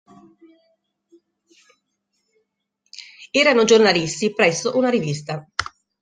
[3.29, 5.47] Erano giornalisti presso una rivista.